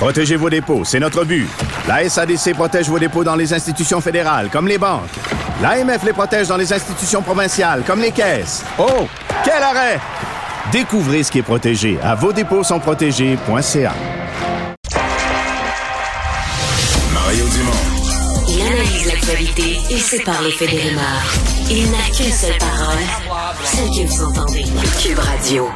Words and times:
Protégez 0.00 0.36
vos 0.36 0.48
dépôts, 0.48 0.82
c'est 0.82 0.98
notre 0.98 1.26
but. 1.26 1.46
La 1.86 2.08
SADC 2.08 2.54
protège 2.54 2.88
vos 2.88 2.98
dépôts 2.98 3.22
dans 3.22 3.36
les 3.36 3.52
institutions 3.52 4.00
fédérales, 4.00 4.48
comme 4.50 4.66
les 4.66 4.78
banques. 4.78 5.10
L'AMF 5.60 6.02
les 6.04 6.14
protège 6.14 6.48
dans 6.48 6.56
les 6.56 6.72
institutions 6.72 7.20
provinciales, 7.20 7.82
comme 7.86 8.00
les 8.00 8.10
caisses. 8.10 8.64
Oh, 8.78 9.06
quel 9.44 9.62
arrêt! 9.62 10.00
Découvrez 10.72 11.22
ce 11.22 11.30
qui 11.30 11.40
est 11.40 11.42
protégé 11.42 11.98
à 12.02 12.14
vos 12.14 12.32
dépôts 12.32 12.64
sont 12.64 12.80
protégés.ca. 12.80 13.92
Mario 17.12 17.44
Dumont. 17.44 17.72
Il 18.48 18.62
analyse 18.62 19.06
l'actualité 19.06 19.80
et 19.90 19.98
sépare 19.98 20.40
les 20.42 20.52
faits 20.52 20.70
des. 20.70 20.94
Il 21.70 21.90
n'a 21.90 21.98
qu'une 22.16 22.32
seule 22.32 22.56
parole, 22.58 23.52
celle 23.64 23.88
que 23.90 24.08
vous 24.08 24.24
entendez. 24.24 24.64
Cube 25.02 25.18
Radio. 25.18 25.68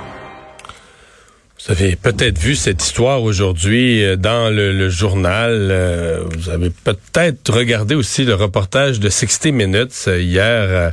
Vous 1.66 1.72
avez 1.72 1.96
peut-être 1.96 2.38
vu 2.38 2.56
cette 2.56 2.84
histoire 2.84 3.22
aujourd'hui 3.22 4.04
euh, 4.04 4.16
dans 4.16 4.50
le, 4.54 4.90
journal. 4.90 5.68
Euh, 5.70 6.22
vous 6.36 6.50
avez 6.50 6.68
peut-être 6.68 7.50
regardé 7.50 7.94
aussi 7.94 8.24
le 8.26 8.34
reportage 8.34 9.00
de 9.00 9.08
60 9.08 9.46
Minutes 9.46 10.04
euh, 10.08 10.20
hier 10.20 10.92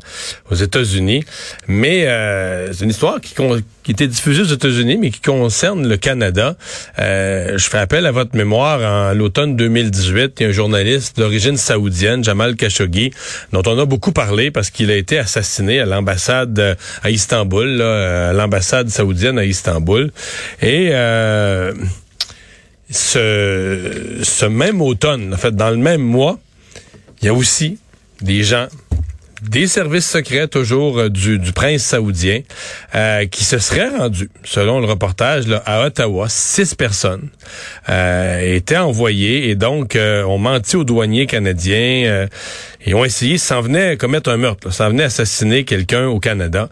aux 0.49 0.55
États-Unis. 0.55 1.25
Mais 1.67 2.05
c'est 2.71 2.85
une 2.85 2.89
histoire 2.89 3.19
qui, 3.19 3.33
qui 3.83 3.91
était 3.91 4.07
diffusée 4.07 4.41
aux 4.41 4.53
États-Unis, 4.53 4.97
mais 4.97 5.09
qui 5.09 5.21
concerne 5.21 5.87
le 5.87 5.97
Canada. 5.97 6.55
je 6.97 7.67
fais 7.69 7.77
appel 7.77 8.05
à 8.05 8.11
votre 8.11 8.35
mémoire. 8.35 8.81
En 8.81 9.13
l'automne 9.13 9.55
2018, 9.55 10.33
il 10.39 10.43
y 10.43 10.45
a 10.45 10.49
un 10.49 10.51
journaliste 10.51 11.17
d'origine 11.17 11.57
saoudienne, 11.57 12.23
Jamal 12.23 12.55
Khashoggi, 12.55 13.11
dont 13.51 13.63
on 13.65 13.77
a 13.79 13.85
beaucoup 13.85 14.11
parlé 14.11 14.51
parce 14.51 14.69
qu'il 14.69 14.91
a 14.91 14.95
été 14.95 15.17
assassiné 15.17 15.79
à 15.79 15.85
l'ambassade 15.85 16.77
à 17.03 17.09
Istanbul, 17.09 17.81
à 17.81 18.33
l'ambassade 18.33 18.89
saoudienne 18.89 19.37
à 19.37 19.45
Istanbul. 19.45 20.11
Et 20.61 20.89
euh, 20.91 21.73
ce, 22.89 24.19
ce 24.23 24.45
même 24.45 24.81
automne, 24.81 25.33
en 25.33 25.37
fait, 25.37 25.55
dans 25.55 25.69
le 25.69 25.77
même 25.77 26.01
mois, 26.01 26.39
il 27.21 27.25
y 27.25 27.29
a 27.29 27.33
aussi 27.33 27.77
des 28.21 28.43
gens 28.43 28.67
des 29.41 29.67
services 29.67 30.07
secrets 30.07 30.47
toujours 30.47 30.99
euh, 30.99 31.09
du, 31.09 31.39
prince 31.53 31.83
saoudien 31.83 32.41
euh, 32.95 33.25
qui 33.25 33.43
se 33.43 33.57
seraient 33.57 33.89
rendus, 33.89 34.29
selon 34.43 34.79
le 34.79 34.85
reportage, 34.85 35.45
à 35.65 35.85
Ottawa. 35.85 36.27
Six 36.29 36.75
personnes 36.75 37.29
euh, 37.89 38.55
étaient 38.55 38.77
envoyées 38.77 39.49
et 39.49 39.55
donc 39.55 39.97
ont 39.97 40.37
menti 40.37 40.75
aux 40.75 40.83
douaniers 40.83 41.25
canadiens 41.25 42.27
et 42.85 42.93
ont 42.93 43.05
essayé, 43.05 43.37
s'en 43.37 43.61
venait 43.61 43.97
commettre 43.97 44.29
un 44.29 44.37
meurtre, 44.37 44.71
s'en 44.73 44.89
venait 44.89 45.03
assassiner 45.03 45.63
quelqu'un 45.63 46.07
au 46.07 46.19
Canada 46.19 46.69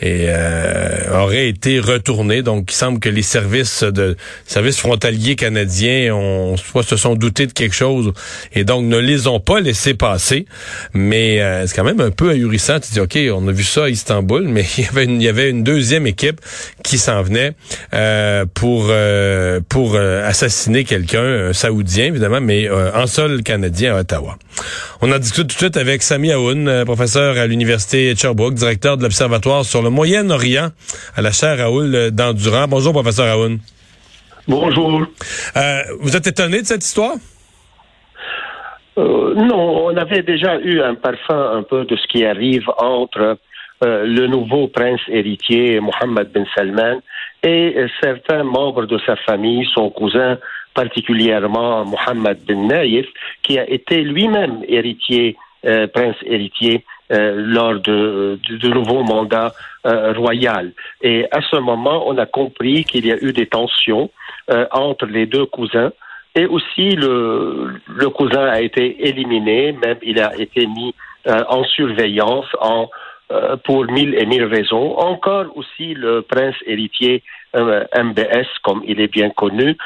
et 0.00 0.26
euh, 0.28 1.22
aurait 1.22 1.48
été 1.48 1.80
retourné. 1.80 2.42
Donc, 2.42 2.70
il 2.70 2.74
semble 2.74 3.00
que 3.00 3.08
les 3.08 3.22
services 3.22 3.82
de 3.82 4.16
services 4.46 4.78
frontaliers 4.78 5.36
canadiens 5.36 6.14
ont 6.14 6.56
soit 6.56 6.82
se 6.82 6.96
sont 6.96 7.14
doutés 7.14 7.46
de 7.46 7.52
quelque 7.52 7.74
chose 7.74 8.12
et 8.54 8.64
donc 8.64 8.84
ne 8.84 8.98
les 8.98 9.26
ont 9.26 9.40
pas 9.40 9.60
laissés 9.60 9.94
passer. 9.94 10.46
Mais 10.94 11.40
euh, 11.40 11.66
c'est 11.66 11.74
quand 11.74 11.84
même 11.84 12.00
un 12.00 12.10
peu 12.10 12.30
ahurissant. 12.30 12.80
Tu 12.80 12.92
dis, 12.92 13.00
ok, 13.00 13.18
on 13.34 13.48
a 13.48 13.52
vu 13.52 13.64
ça 13.64 13.84
à 13.84 13.88
Istanbul, 13.88 14.42
mais 14.48 14.64
il 14.76 14.84
y 14.84 14.88
avait 14.88 15.04
une, 15.04 15.20
il 15.20 15.24
y 15.24 15.28
avait 15.28 15.50
une 15.50 15.64
deuxième 15.64 16.06
équipe 16.06 16.40
qui 16.84 16.98
s'en 16.98 17.22
venait 17.22 17.52
euh, 17.94 18.44
pour 18.54 18.86
euh, 18.90 19.60
pour 19.68 19.96
assassiner 19.96 20.84
quelqu'un, 20.84 21.48
un 21.48 21.52
saoudien 21.52 22.06
évidemment, 22.06 22.40
mais 22.40 22.68
en 22.70 23.06
sol 23.06 23.42
canadien 23.42 23.96
à 23.96 24.00
Ottawa. 24.00 24.38
On 25.00 25.12
en 25.12 25.18
discute 25.18 25.47
tout 25.48 25.54
de 25.54 25.60
suite 25.60 25.76
avec 25.78 26.02
Sami 26.02 26.30
Aoun, 26.30 26.68
euh, 26.68 26.84
professeur 26.84 27.38
à 27.38 27.46
l'Université 27.46 28.12
de 28.12 28.18
Sherbrooke, 28.18 28.52
directeur 28.52 28.98
de 28.98 29.02
l'Observatoire 29.02 29.64
sur 29.64 29.82
le 29.82 29.88
Moyen-Orient 29.88 30.68
à 31.16 31.22
la 31.22 31.32
chaire 31.32 31.56
Raoul 31.56 32.10
d'Endurant. 32.10 32.66
Bonjour, 32.68 32.92
professeur 32.92 33.26
Aoun. 33.34 33.58
Bonjour. 34.46 35.06
Euh, 35.56 35.80
vous 36.00 36.14
êtes 36.14 36.26
étonné 36.26 36.60
de 36.60 36.66
cette 36.66 36.84
histoire? 36.84 37.14
Euh, 38.98 39.34
non, 39.36 39.86
on 39.86 39.96
avait 39.96 40.22
déjà 40.22 40.58
eu 40.60 40.82
un 40.82 40.94
parfum 40.94 41.56
un 41.56 41.62
peu 41.62 41.86
de 41.86 41.96
ce 41.96 42.06
qui 42.08 42.26
arrive 42.26 42.68
entre 42.76 43.38
le 43.80 44.26
nouveau 44.26 44.66
prince 44.66 45.00
héritier 45.06 45.78
Mohammed 45.78 46.32
bin 46.32 46.44
Salman 46.56 46.98
et 47.44 47.76
certains 48.02 48.42
membres 48.42 48.86
de 48.86 48.98
sa 49.06 49.14
famille, 49.14 49.68
son 49.72 49.88
cousin 49.90 50.36
particulièrement 50.74 51.84
Mohammed 51.84 52.38
bin 52.46 52.66
Naïf, 52.66 53.06
qui 53.48 53.58
a 53.58 53.68
été 53.68 54.02
lui-même 54.02 54.62
héritier, 54.68 55.36
euh, 55.64 55.86
prince 55.86 56.16
héritier 56.26 56.84
euh, 57.10 57.32
lors 57.34 57.80
de, 57.80 58.38
de, 58.46 58.68
nouveau 58.68 59.02
mandat 59.02 59.54
euh, 59.86 60.12
royal. 60.12 60.72
Et 61.00 61.24
à 61.30 61.40
ce 61.40 61.56
moment, 61.56 62.06
on 62.06 62.18
a 62.18 62.26
compris 62.26 62.84
qu'il 62.84 63.06
y 63.06 63.12
a 63.12 63.16
eu 63.16 63.32
des 63.32 63.46
tensions 63.46 64.10
entre 64.70 65.04
les 65.06 65.26
deux 65.26 65.46
cousins. 65.46 65.92
Et 66.34 66.46
aussi, 66.46 66.90
le, 66.90 67.74
le 67.86 68.08
cousin 68.08 68.46
a 68.46 68.60
été 68.60 69.08
éliminé, 69.08 69.72
même 69.72 69.98
il 70.02 70.18
a 70.20 70.34
été 70.38 70.66
mis 70.66 70.94
en 71.26 71.64
surveillance 71.64 72.46
en 72.60 72.88
pour 73.64 73.84
mille 73.90 74.14
et 74.14 74.24
mille 74.24 74.44
raisons. 74.44 74.96
Encore 74.96 75.46
aussi, 75.54 75.92
le 75.92 76.22
prince 76.22 76.54
héritier 76.64 77.22
MBS, 77.54 78.46
comme 78.62 78.82
il 78.86 79.00
est 79.00 79.12
bien 79.12 79.30
connu, 79.30 79.76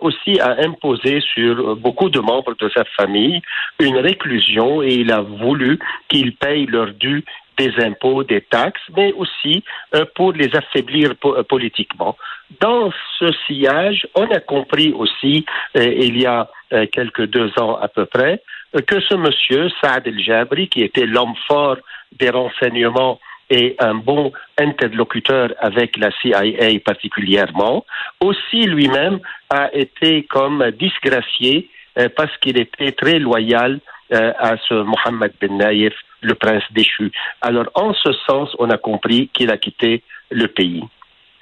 aussi 0.00 0.40
a 0.40 0.56
imposé 0.64 1.20
sur 1.20 1.76
beaucoup 1.76 2.10
de 2.10 2.20
membres 2.20 2.54
de 2.58 2.68
sa 2.68 2.84
famille 2.96 3.42
une 3.80 3.98
réclusion 3.98 4.82
et 4.82 4.94
il 4.94 5.12
a 5.12 5.20
voulu 5.20 5.78
qu'ils 6.08 6.34
payent 6.36 6.66
leur 6.66 6.92
dû 6.92 7.24
des 7.58 7.72
impôts, 7.84 8.22
des 8.22 8.40
taxes, 8.40 8.88
mais 8.96 9.12
aussi 9.12 9.64
euh, 9.94 10.04
pour 10.14 10.32
les 10.32 10.54
affaiblir 10.54 11.12
euh, 11.24 11.42
politiquement. 11.42 12.16
Dans 12.60 12.90
ce 13.18 13.32
sillage, 13.46 14.06
on 14.14 14.26
a 14.30 14.40
compris 14.40 14.92
aussi, 14.92 15.44
euh, 15.76 15.84
il 15.84 16.18
y 16.20 16.26
a 16.26 16.48
quelques 16.92 17.26
deux 17.28 17.50
ans 17.58 17.78
à 17.80 17.88
peu 17.88 18.04
près, 18.04 18.42
que 18.86 19.00
ce 19.00 19.14
monsieur, 19.14 19.70
Saad 19.80 20.06
El-Jabri, 20.06 20.68
qui 20.68 20.82
était 20.82 21.06
l'homme 21.06 21.34
fort 21.46 21.78
des 22.12 22.28
renseignements 22.28 23.18
et 23.50 23.76
un 23.78 23.94
bon 23.94 24.32
interlocuteur 24.58 25.54
avec 25.60 25.96
la 25.96 26.10
CIA 26.20 26.78
particulièrement, 26.84 27.84
aussi 28.20 28.62
lui-même 28.66 29.20
a 29.50 29.74
été 29.74 30.24
comme 30.24 30.70
disgracié 30.78 31.70
euh, 31.98 32.08
parce 32.14 32.36
qu'il 32.38 32.58
était 32.58 32.92
très 32.92 33.18
loyal 33.18 33.80
euh, 34.12 34.32
à 34.38 34.56
ce 34.68 34.74
Mohammed 34.74 35.32
Ben 35.40 35.56
Naïf, 35.56 35.92
le 36.20 36.34
prince 36.34 36.62
déchu. 36.72 37.10
Alors, 37.40 37.66
en 37.74 37.92
ce 37.94 38.12
sens, 38.26 38.50
on 38.58 38.70
a 38.70 38.78
compris 38.78 39.30
qu'il 39.32 39.50
a 39.50 39.56
quitté 39.56 40.02
le 40.30 40.46
pays. 40.48 40.84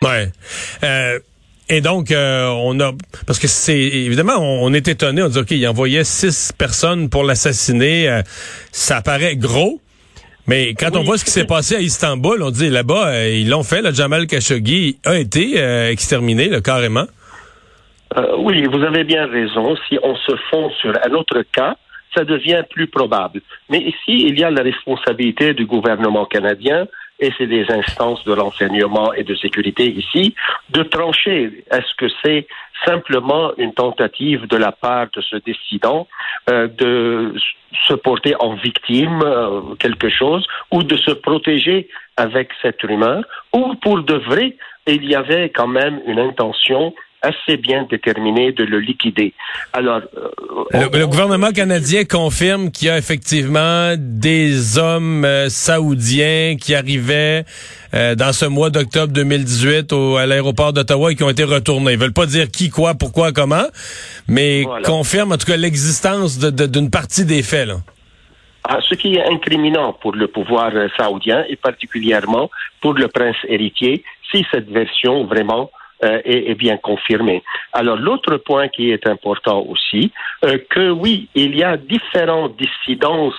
Ouais. 0.02 0.28
Euh, 0.82 1.18
et 1.68 1.80
donc, 1.80 2.12
on 2.12 2.78
a, 2.78 2.92
parce 3.26 3.40
que 3.40 3.48
c'est 3.48 3.76
évidemment, 3.76 4.38
on, 4.38 4.72
est 4.72 4.86
étonné, 4.86 5.20
on 5.22 5.28
dit 5.28 5.38
ok, 5.38 5.50
il 5.50 5.66
envoyait 5.66 6.04
six 6.04 6.52
personnes 6.56 7.10
pour 7.10 7.24
l'assassiner, 7.24 8.22
ça 8.70 9.02
paraît 9.02 9.34
gros, 9.34 9.80
mais 10.48 10.74
quand 10.74 10.96
on 10.96 11.02
voit 11.02 11.18
ce 11.18 11.24
qui 11.24 11.30
s'est 11.30 11.46
passé 11.46 11.76
à 11.76 11.80
Istanbul, 11.80 12.42
on 12.42 12.50
dit 12.50 12.70
là-bas, 12.70 13.08
euh, 13.08 13.28
ils 13.28 13.48
l'ont 13.48 13.64
fait, 13.64 13.82
le 13.82 13.92
Jamal 13.92 14.26
Khashoggi 14.26 14.98
a 15.04 15.16
été 15.16 15.60
euh, 15.60 15.90
exterminé 15.90 16.50
carrément. 16.62 17.06
Euh, 18.16 18.36
oui, 18.38 18.64
vous 18.66 18.82
avez 18.82 19.04
bien 19.04 19.26
raison. 19.26 19.76
Si 19.88 19.98
on 20.02 20.14
se 20.14 20.36
fonde 20.50 20.70
sur 20.80 20.92
un 21.04 21.12
autre 21.12 21.42
cas, 21.52 21.76
ça 22.14 22.24
devient 22.24 22.62
plus 22.70 22.86
probable. 22.86 23.40
Mais 23.68 23.78
ici, 23.78 24.26
il 24.28 24.38
y 24.38 24.44
a 24.44 24.50
la 24.50 24.62
responsabilité 24.62 25.52
du 25.54 25.66
gouvernement 25.66 26.24
canadien 26.24 26.86
et 27.18 27.32
c'est 27.36 27.46
des 27.46 27.66
instances 27.70 28.22
de 28.24 28.32
renseignement 28.32 29.12
et 29.12 29.24
de 29.24 29.34
sécurité 29.34 29.86
ici, 29.90 30.34
de 30.70 30.82
trancher. 30.82 31.64
Est-ce 31.70 31.94
que 31.96 32.06
c'est 32.22 32.46
simplement 32.84 33.52
une 33.56 33.72
tentative 33.72 34.46
de 34.46 34.56
la 34.56 34.72
part 34.72 35.06
de 35.14 35.20
ce 35.22 35.36
décident 35.36 36.06
euh, 36.50 36.68
de 36.68 37.34
se 37.86 37.94
porter 37.94 38.34
en 38.38 38.54
victime 38.54 39.22
euh, 39.24 39.74
quelque 39.78 40.08
chose 40.08 40.46
ou 40.70 40.82
de 40.82 40.96
se 40.96 41.10
protéger 41.10 41.88
avec 42.16 42.50
cette 42.62 42.80
rumeur 42.82 43.24
ou 43.52 43.74
pour 43.76 44.02
de 44.02 44.14
vrai 44.14 44.56
il 44.86 45.04
y 45.04 45.14
avait 45.14 45.48
quand 45.50 45.66
même 45.66 46.00
une 46.06 46.18
intention 46.18 46.94
assez 47.26 47.56
bien 47.56 47.86
déterminé 47.90 48.52
de 48.52 48.64
le 48.64 48.78
liquider. 48.78 49.34
Alors, 49.72 50.00
le, 50.70 51.06
gouvernement 51.06 51.50
canadien 51.50 52.04
confirme 52.04 52.70
qu'il 52.70 52.88
y 52.88 52.90
a 52.90 52.98
effectivement 52.98 53.94
des 53.98 54.78
hommes 54.78 55.26
saoudiens 55.48 56.56
qui 56.60 56.74
arrivaient 56.74 57.44
dans 57.92 58.32
ce 58.32 58.44
mois 58.44 58.70
d'octobre 58.70 59.12
2018 59.12 59.92
au, 59.92 60.16
à 60.16 60.26
l'aéroport 60.26 60.72
d'Ottawa 60.72 61.12
et 61.12 61.14
qui 61.14 61.22
ont 61.22 61.30
été 61.30 61.44
retournés. 61.44 61.92
Ils 61.92 61.98
veulent 61.98 62.12
pas 62.12 62.26
dire 62.26 62.50
qui, 62.50 62.68
quoi, 62.68 62.94
pourquoi, 62.94 63.32
comment, 63.32 63.66
mais 64.28 64.64
confirme 64.84 65.32
en 65.32 65.36
tout 65.36 65.46
cas 65.46 65.56
l'existence 65.56 66.38
d'une 66.38 66.90
partie 66.90 67.24
des 67.24 67.42
faits. 67.42 67.68
Là. 67.68 67.76
Ah, 68.68 68.78
ce 68.82 68.96
qui 68.96 69.14
est 69.14 69.24
incriminant 69.24 69.92
pour 69.92 70.12
le 70.12 70.26
pouvoir 70.26 70.72
euh, 70.74 70.88
saoudien 70.96 71.44
et 71.48 71.54
particulièrement 71.54 72.50
pour 72.80 72.94
le 72.94 73.06
prince 73.06 73.36
héritier, 73.48 74.02
si 74.32 74.44
cette 74.50 74.68
version 74.68 75.24
vraiment 75.24 75.70
euh, 76.04 76.20
est, 76.24 76.54
bien 76.54 76.76
confirmée. 76.76 77.42
Alors 77.72 77.96
l'autre 77.96 78.36
point 78.36 78.68
qui 78.68 78.90
est 78.90 79.06
important 79.06 79.64
aussi, 79.68 80.12
euh, 80.44 80.58
que 80.70 80.90
oui, 80.90 81.28
il 81.34 81.56
y 81.56 81.64
a 81.64 81.76
différentes 81.76 82.56
dissidences 82.56 83.34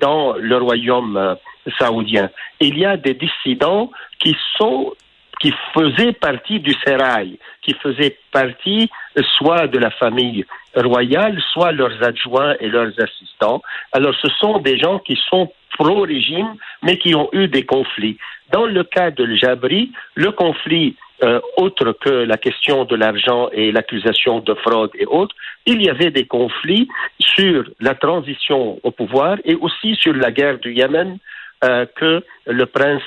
dans 0.00 0.34
le 0.34 0.58
royaume 0.58 1.36
saoudien. 1.78 2.28
Il 2.60 2.78
y 2.78 2.84
a 2.84 2.98
des 2.98 3.14
dissidents 3.14 3.90
qui 4.18 4.36
sont 4.58 4.92
qui 5.40 5.52
faisaient 5.74 6.12
partie 6.12 6.60
du 6.60 6.72
sérail, 6.84 7.38
qui 7.62 7.74
faisaient 7.74 8.18
partie 8.32 8.90
soit 9.36 9.66
de 9.66 9.78
la 9.78 9.90
famille 9.90 10.44
royale, 10.74 11.40
soit 11.52 11.72
leurs 11.72 12.02
adjoints 12.02 12.54
et 12.60 12.68
leurs 12.68 12.92
assistants. 13.00 13.62
Alors 13.92 14.14
ce 14.20 14.28
sont 14.40 14.58
des 14.58 14.78
gens 14.78 14.98
qui 14.98 15.18
sont 15.28 15.50
pro-régime, 15.78 16.54
mais 16.82 16.98
qui 16.98 17.14
ont 17.14 17.28
eu 17.32 17.48
des 17.48 17.64
conflits. 17.64 18.18
Dans 18.52 18.66
le 18.66 18.84
cas 18.84 19.10
de 19.10 19.34
Jabri, 19.34 19.92
le 20.14 20.32
conflit, 20.32 20.96
euh, 21.22 21.40
autre 21.56 21.92
que 21.92 22.10
la 22.10 22.36
question 22.36 22.84
de 22.84 22.94
l'argent 22.94 23.48
et 23.52 23.72
l'accusation 23.72 24.40
de 24.40 24.54
fraude 24.54 24.90
et 24.94 25.06
autres, 25.06 25.34
il 25.64 25.82
y 25.82 25.88
avait 25.88 26.10
des 26.10 26.26
conflits 26.26 26.88
sur 27.18 27.64
la 27.80 27.94
transition 27.94 28.78
au 28.82 28.90
pouvoir 28.90 29.38
et 29.44 29.54
aussi 29.54 29.94
sur 29.96 30.14
la 30.14 30.30
guerre 30.30 30.58
du 30.58 30.72
Yémen 30.72 31.18
euh, 31.64 31.86
que 31.96 32.22
le 32.46 32.66
prince 32.66 33.02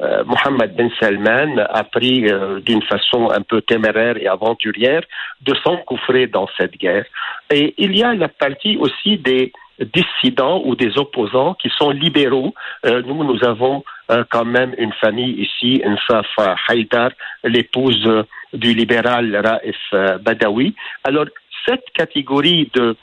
euh, 0.00 0.24
Mohammed 0.24 0.74
Ben 0.74 0.90
Salman 0.98 1.58
a 1.58 1.84
pris 1.84 2.28
euh, 2.28 2.60
d'une 2.60 2.82
façon 2.82 3.30
un 3.30 3.42
peu 3.42 3.60
téméraire 3.60 4.16
et 4.16 4.26
aventurière 4.26 5.02
de 5.42 5.54
s'engouffrer 5.62 6.26
dans 6.26 6.48
cette 6.56 6.76
guerre. 6.78 7.04
Et 7.50 7.74
il 7.76 7.96
y 7.96 8.02
a 8.02 8.14
la 8.14 8.28
partie 8.28 8.76
aussi 8.78 9.18
des 9.18 9.52
dissidents 9.80 10.62
ou 10.64 10.76
des 10.76 10.98
opposants 10.98 11.54
qui 11.54 11.70
sont 11.76 11.90
libéraux. 11.90 12.54
Euh, 12.86 13.02
nous, 13.06 13.24
nous 13.24 13.44
avons 13.44 13.84
quand 14.30 14.44
même 14.44 14.74
une 14.76 14.92
famille 14.92 15.40
ici, 15.40 15.80
Nsaf 15.86 16.26
Haïdar, 16.68 17.12
l'épouse 17.44 18.06
du 18.52 18.74
libéral 18.74 19.34
Raif 19.34 20.20
Badawi. 20.20 20.74
Alors, 21.04 21.24
cette 21.66 21.84
catégorie 21.94 22.70
de 22.74 22.94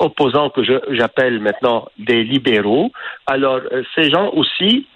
opposants 0.00 0.50
que 0.50 0.62
j'appelle 0.90 1.40
maintenant 1.40 1.88
des 1.98 2.24
libéraux, 2.24 2.92
alors 3.26 3.60
ces 3.94 4.10
gens 4.10 4.30
aussi 4.34 4.86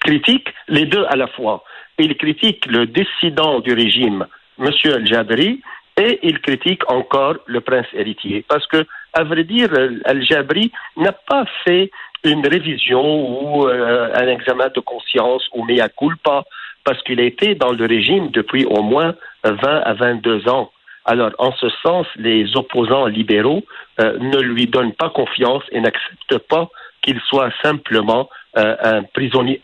critique 0.00 0.48
les 0.68 0.84
deux 0.84 1.04
à 1.08 1.16
la 1.16 1.26
fois. 1.26 1.64
Il 1.98 2.16
critique 2.16 2.66
le 2.66 2.86
dissident 2.86 3.60
du 3.60 3.72
régime, 3.72 4.26
M. 4.58 4.70
Al-Jabri, 4.84 5.62
et 5.96 6.18
il 6.22 6.40
critique 6.40 6.82
encore 6.90 7.36
le 7.46 7.60
prince 7.60 7.86
héritier. 7.92 8.44
Parce 8.48 8.66
que, 8.66 8.84
à 9.14 9.22
vrai 9.24 9.44
dire, 9.44 9.70
Al-Jabri 10.04 10.72
n'a 10.96 11.12
pas 11.12 11.44
fait 11.64 11.90
une 12.24 12.46
révision 12.46 13.02
ou 13.02 13.68
euh, 13.68 14.10
un 14.14 14.28
examen 14.28 14.68
de 14.74 14.80
conscience 14.80 15.46
ou 15.52 15.64
mea 15.64 15.88
culpa, 15.88 16.44
parce 16.84 17.00
qu'il 17.02 17.20
a 17.20 17.24
été 17.24 17.54
dans 17.54 17.72
le 17.72 17.86
régime 17.86 18.30
depuis 18.30 18.64
au 18.64 18.82
moins 18.82 19.14
20 19.44 19.54
à 19.62 19.92
22 19.94 20.48
ans. 20.48 20.70
Alors, 21.04 21.32
en 21.38 21.52
ce 21.52 21.68
sens, 21.82 22.06
les 22.16 22.56
opposants 22.56 23.06
libéraux 23.06 23.62
euh, 24.00 24.18
ne 24.18 24.40
lui 24.40 24.66
donnent 24.66 24.94
pas 24.94 25.10
confiance 25.10 25.62
et 25.70 25.80
n'acceptent 25.80 26.38
pas 26.48 26.68
qu'il 27.02 27.20
soit 27.28 27.52
simplement 27.62 28.30
euh, 28.56 28.76
un 28.82 29.02
prisonnier, 29.02 29.60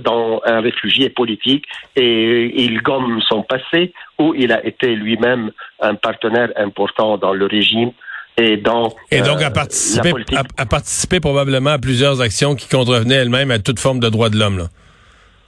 dans 0.00 0.40
un 0.44 0.60
réfugié 0.60 1.10
politique 1.10 1.64
et 1.94 2.64
il 2.64 2.82
gomme 2.82 3.20
son 3.28 3.42
passé 3.42 3.92
où 4.18 4.34
il 4.34 4.52
a 4.52 4.64
été 4.66 4.96
lui-même 4.96 5.52
un 5.80 5.94
partenaire 5.94 6.50
important 6.56 7.16
dans 7.18 7.32
le 7.32 7.46
régime 7.46 7.92
et 8.36 8.56
dans 8.56 8.94
et 9.10 9.20
donc 9.20 9.42
à 9.42 9.50
participer 9.50 10.12
à, 10.56 10.66
participer 10.66 11.20
probablement 11.20 11.70
à 11.70 11.78
plusieurs 11.78 12.20
actions 12.20 12.54
qui 12.54 12.68
contrevenaient 12.68 13.16
elles-mêmes 13.16 13.50
à 13.50 13.58
toute 13.58 13.78
forme 13.78 14.00
de 14.00 14.08
droits 14.08 14.30
de 14.30 14.38
l'homme. 14.38 14.68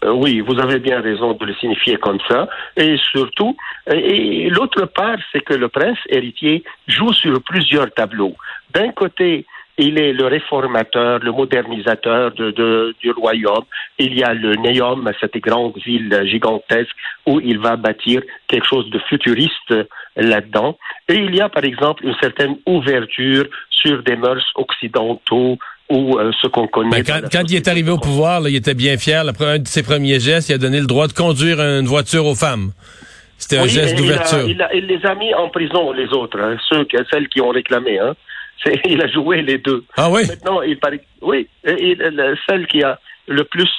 Euh, 0.04 0.12
oui, 0.12 0.40
vous 0.40 0.58
avez 0.58 0.78
bien 0.78 1.00
raison 1.00 1.32
de 1.32 1.44
le 1.44 1.54
signifier 1.54 1.96
comme 1.96 2.18
ça. 2.28 2.48
Et 2.76 2.96
surtout, 3.10 3.56
et 3.90 4.50
l'autre 4.50 4.84
part, 4.86 5.16
c'est 5.32 5.40
que 5.40 5.54
le 5.54 5.68
prince 5.68 5.98
héritier 6.08 6.62
joue 6.86 7.12
sur 7.12 7.42
plusieurs 7.42 7.90
tableaux. 7.92 8.34
D'un 8.74 8.90
côté, 8.92 9.46
il 9.76 9.98
est 9.98 10.12
le 10.12 10.26
réformateur, 10.26 11.18
le 11.18 11.32
modernisateur 11.32 12.32
de, 12.32 12.94
du 13.00 13.10
royaume. 13.10 13.64
Il 13.98 14.16
y 14.16 14.22
a 14.22 14.32
le 14.32 14.54
Neom, 14.54 15.10
cette 15.20 15.36
grande 15.38 15.76
ville 15.84 16.22
gigantesque 16.26 16.94
où 17.26 17.40
il 17.40 17.58
va 17.58 17.76
bâtir 17.76 18.22
quelque 18.46 18.66
chose 18.66 18.88
de 18.90 18.98
futuriste 19.00 19.74
là-dedans. 20.16 20.78
Et 21.08 21.14
il 21.14 21.34
y 21.34 21.40
a 21.40 21.48
par 21.48 21.64
exemple 21.64 22.04
une 22.04 22.14
certaine 22.20 22.56
ouverture 22.66 23.44
sur 23.70 24.02
des 24.02 24.16
mœurs 24.16 24.44
occidentaux 24.54 25.58
ou 25.90 26.18
euh, 26.18 26.32
ce 26.40 26.46
qu'on 26.46 26.66
connaît. 26.66 27.02
Ben, 27.02 27.28
quand, 27.30 27.50
il 27.50 27.56
est 27.56 27.68
arrivé 27.68 27.90
au 27.90 27.98
pouvoir, 27.98 28.48
il 28.48 28.56
était 28.56 28.74
bien 28.74 28.96
fier. 28.96 29.24
un 29.40 29.58
de 29.58 29.66
ses 29.68 29.82
premiers 29.82 30.20
gestes, 30.20 30.48
il 30.48 30.54
a 30.54 30.58
donné 30.58 30.80
le 30.80 30.86
droit 30.86 31.08
de 31.08 31.12
conduire 31.12 31.60
une 31.60 31.86
voiture 31.86 32.26
aux 32.26 32.34
femmes. 32.34 32.72
C'était 33.36 33.58
un 33.58 33.66
geste 33.66 33.96
d'ouverture. 33.96 34.48
Il, 34.48 34.66
il, 34.74 34.86
les 34.86 35.04
a 35.04 35.14
mis 35.14 35.34
en 35.34 35.50
prison, 35.50 35.92
les 35.92 36.08
autres, 36.12 36.40
hein, 36.40 36.56
ceux, 36.68 36.86
celles 37.10 37.28
qui 37.28 37.40
ont 37.40 37.50
réclamé. 37.50 37.98
Hein. 37.98 38.14
il 38.84 39.02
a 39.02 39.08
joué 39.08 39.42
les 39.42 39.58
deux. 39.58 39.84
Ah 39.96 40.10
oui? 40.10 40.26
Maintenant, 40.26 40.62
il 40.62 40.78
paraît. 40.78 41.00
Oui, 41.20 41.48
et, 41.64 41.98
celle 42.48 42.66
qui 42.66 42.82
a 42.82 42.98
le 43.26 43.44
plus 43.44 43.70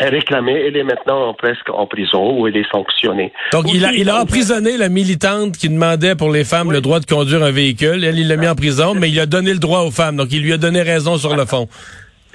elle 0.00 0.76
est 0.76 0.84
maintenant 0.84 1.32
presque 1.34 1.70
en 1.70 1.86
prison 1.86 2.38
où 2.38 2.46
elle 2.46 2.56
est 2.56 2.70
sanctionnée. 2.70 3.32
Donc, 3.52 3.72
il 3.72 3.84
a, 3.84 3.92
il 3.92 4.10
a 4.10 4.22
emprisonné 4.22 4.76
la 4.76 4.88
militante 4.88 5.56
qui 5.56 5.68
demandait 5.68 6.14
pour 6.14 6.30
les 6.30 6.44
femmes 6.44 6.72
le 6.72 6.80
droit 6.80 7.00
de 7.00 7.06
conduire 7.06 7.42
un 7.42 7.50
véhicule. 7.50 8.04
Elle, 8.04 8.18
il 8.18 8.28
l'a 8.28 8.36
mis 8.36 8.48
en 8.48 8.54
prison, 8.54 8.94
mais 8.94 9.08
il 9.08 9.18
a 9.20 9.26
donné 9.26 9.52
le 9.52 9.58
droit 9.58 9.80
aux 9.80 9.90
femmes. 9.90 10.16
Donc, 10.16 10.28
il 10.32 10.42
lui 10.42 10.52
a 10.52 10.58
donné 10.58 10.82
raison 10.82 11.16
sur 11.16 11.34
le 11.36 11.44
fond. 11.44 11.68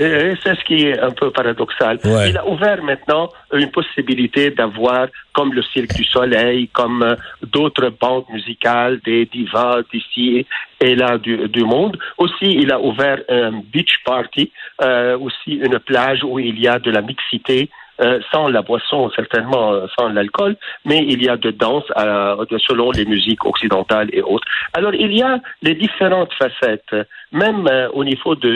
C'est 0.02 0.56
ce 0.56 0.64
qui 0.64 0.88
est 0.88 1.00
un 1.00 1.12
peu 1.12 1.30
paradoxal. 1.32 2.00
Il 2.04 2.38
a 2.38 2.48
ouvert 2.48 2.82
maintenant 2.84 3.30
une 3.54 3.70
possibilité 3.70 4.50
d'avoir, 4.50 5.08
comme 5.34 5.54
le 5.54 5.62
Cirque 5.62 5.94
du 5.94 6.04
Soleil, 6.04 6.70
comme 6.70 7.04
euh, 7.04 7.16
d'autres 7.44 7.90
bandes 7.90 8.26
musicales, 8.32 9.00
des 9.06 9.26
divas 9.26 9.82
d'ici 9.94 10.46
et 10.80 10.96
là 10.96 11.18
du, 11.18 11.64
monde. 11.64 11.98
Aussi, 12.18 12.46
il 12.46 12.72
a 12.72 12.80
ouvert 12.80 13.20
un 13.30 13.62
beach 13.72 14.00
party, 14.04 14.52
euh, 14.82 15.18
aussi 15.20 15.54
une 15.54 15.78
plage 15.80 16.24
où 16.24 16.40
il 16.40 16.60
y 16.60 16.68
a 16.68 16.80
de 16.80 16.90
la 16.90 17.02
mixité 17.02 17.70
euh, 18.00 18.20
sans 18.32 18.48
la 18.48 18.62
boisson, 18.62 19.12
certainement 19.16 19.74
euh, 19.74 19.86
sans 20.00 20.10
l'alcool, 20.10 20.56
mais 20.86 21.06
il 21.08 21.22
y 21.22 21.30
a 21.30 21.38
de 21.38 21.52
danse 21.52 21.84
euh, 21.98 22.44
selon 22.66 22.90
les 22.92 23.06
musiques 23.06 23.46
occidentales 23.46 24.10
et 24.14 24.22
autres. 24.22 24.48
Alors 24.74 24.96
il 24.96 25.14
y 25.14 25.22
a 25.22 25.40
les 25.62 25.76
différentes 25.76 26.34
facettes. 26.34 26.96
Même 27.32 27.70
au 27.94 28.04
niveau 28.04 28.36
de 28.36 28.50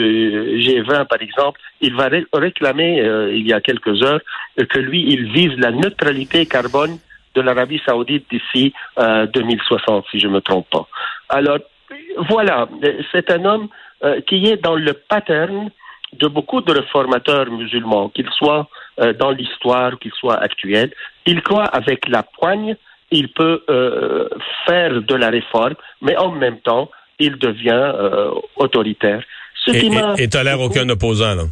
G20, 0.58 1.06
par 1.06 1.22
exemple, 1.22 1.60
il 1.80 1.94
va 1.94 2.08
réclamer 2.32 2.98
il 3.32 3.46
y 3.46 3.52
a 3.52 3.60
quelques 3.60 4.02
heures 4.02 4.20
que 4.68 4.78
lui, 4.78 5.04
il 5.08 5.32
vise 5.32 5.56
la 5.58 5.70
neutralité 5.70 6.44
carbone 6.46 6.98
de 7.34 7.40
l'Arabie 7.40 7.80
saoudite 7.86 8.26
d'ici 8.30 8.74
2060, 8.98 10.06
si 10.10 10.18
je 10.18 10.26
ne 10.26 10.32
me 10.32 10.40
trompe 10.40 10.68
pas. 10.70 10.86
Alors 11.30 11.58
voilà, 12.28 12.68
c'est 13.12 13.30
un 13.30 13.44
homme 13.44 13.68
qui 14.26 14.46
est 14.46 14.62
dans 14.62 14.76
le 14.76 14.92
pattern 14.92 15.70
de 16.12 16.28
beaucoup 16.28 16.60
de 16.60 16.72
réformateurs 16.72 17.50
musulmans, 17.50 18.08
qu'ils 18.10 18.30
soient 18.30 18.68
euh, 19.00 19.12
dans 19.12 19.30
l'histoire, 19.30 19.98
qu'ils 19.98 20.12
soient 20.12 20.40
actuels. 20.40 20.92
Il 21.26 21.42
croit 21.42 21.64
avec 21.64 22.08
la 22.08 22.22
poigne, 22.22 22.76
il 23.10 23.28
peut 23.32 23.64
euh, 23.68 24.28
faire 24.66 25.02
de 25.02 25.14
la 25.14 25.30
réforme, 25.30 25.74
mais 26.00 26.16
en 26.16 26.30
même 26.30 26.60
temps, 26.60 26.90
il 27.18 27.36
devient 27.36 27.92
euh, 27.94 28.30
autoritaire. 28.56 29.22
Ce 29.64 29.70
et, 29.70 29.80
qui 29.80 29.86
et, 29.86 30.24
et 30.24 30.28
tolère 30.28 30.60
aucun 30.60 30.88
opposant, 30.88 31.34
là. 31.34 31.44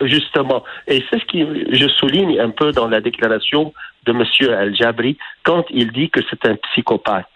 Justement. 0.00 0.62
Et 0.86 1.04
c'est 1.10 1.18
ce 1.18 1.24
que 1.24 1.74
je 1.74 1.88
souligne 1.88 2.38
un 2.38 2.50
peu 2.50 2.70
dans 2.70 2.86
la 2.86 3.00
déclaration 3.00 3.72
de 4.06 4.12
M. 4.12 4.24
Al-Jabri 4.54 5.18
quand 5.42 5.64
il 5.70 5.90
dit 5.90 6.08
que 6.08 6.20
c'est 6.30 6.46
un 6.46 6.54
psychopathe. 6.54 7.26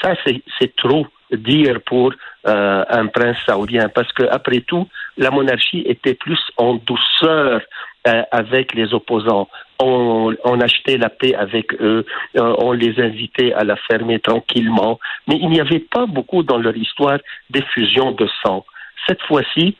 Ça, 0.00 0.14
c'est 0.24 0.76
trop 0.76 1.06
dire 1.32 1.80
pour 1.84 2.12
euh, 2.46 2.84
un 2.88 3.06
prince 3.06 3.36
saoudien, 3.46 3.88
parce 3.88 4.12
que 4.12 4.24
après 4.24 4.60
tout, 4.60 4.88
la 5.16 5.30
monarchie 5.30 5.82
était 5.86 6.14
plus 6.14 6.38
en 6.56 6.74
douceur 6.74 7.60
euh, 8.06 8.22
avec 8.30 8.74
les 8.74 8.92
opposants. 8.94 9.48
On, 9.78 10.60
achetait 10.60 10.96
la 10.96 11.10
paix 11.10 11.34
avec 11.34 11.74
eux, 11.74 12.06
euh, 12.36 12.54
on 12.58 12.72
les 12.72 12.98
invitait 13.00 13.52
à 13.52 13.64
la 13.64 13.76
fermer 13.76 14.20
tranquillement, 14.20 14.98
mais 15.26 15.36
il 15.36 15.50
n'y 15.50 15.60
avait 15.60 15.80
pas 15.80 16.06
beaucoup 16.06 16.42
dans 16.42 16.58
leur 16.58 16.76
histoire 16.76 17.18
d'effusion 17.50 18.12
de 18.12 18.26
sang. 18.42 18.64
Cette 19.06 19.22
fois-ci, 19.22 19.76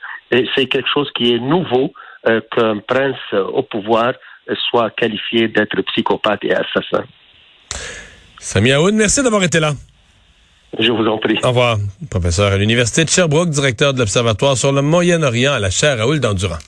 c'est 0.54 0.66
quelque 0.66 0.88
chose 0.92 1.10
qui 1.14 1.34
est 1.34 1.38
nouveau 1.38 1.92
qu'un 2.24 2.78
prince 2.78 3.16
au 3.32 3.62
pouvoir 3.62 4.12
soit 4.68 4.90
qualifié 4.90 5.48
d'être 5.48 5.80
psychopathe 5.82 6.44
et 6.44 6.54
assassin. 6.54 7.04
Sami 8.38 8.72
Aoun, 8.72 8.94
merci 8.94 9.22
d'avoir 9.22 9.42
été 9.42 9.60
là. 9.60 9.72
Je 10.78 10.92
vous 10.92 11.06
en 11.06 11.18
prie. 11.18 11.38
Au 11.42 11.48
revoir. 11.48 11.78
Professeur 12.10 12.52
à 12.52 12.56
l'Université 12.56 13.04
de 13.04 13.10
Sherbrooke, 13.10 13.50
directeur 13.50 13.94
de 13.94 13.98
l'Observatoire 13.98 14.56
sur 14.56 14.72
le 14.72 14.82
Moyen-Orient 14.82 15.52
à 15.52 15.58
la 15.58 15.70
chaire 15.70 15.98
Raoul 15.98 16.20
d'Endurant. 16.20 16.58